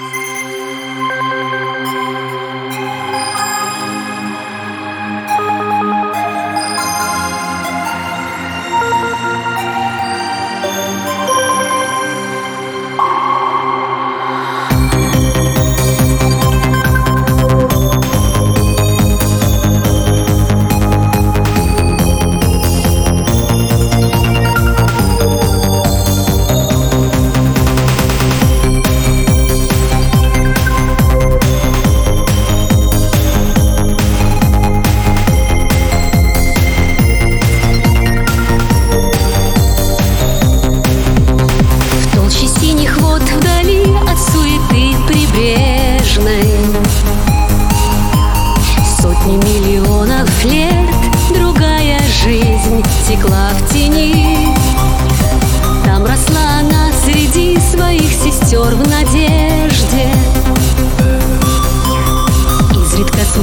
В 0.00 0.29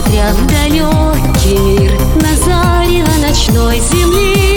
смотря 0.00 0.32
в 0.32 0.46
далекий 0.46 1.58
мир. 1.58 1.92
На 2.16 2.36
зарево 2.36 3.10
ночной 3.26 3.80
земли 3.80 4.49